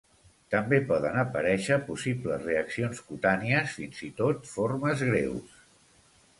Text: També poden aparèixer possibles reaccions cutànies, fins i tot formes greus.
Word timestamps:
També 0.53 0.77
poden 0.91 1.19
aparèixer 1.23 1.77
possibles 1.91 2.47
reaccions 2.49 3.03
cutànies, 3.11 3.77
fins 3.81 4.03
i 4.11 4.13
tot 4.23 4.53
formes 4.57 5.09
greus. 5.15 5.65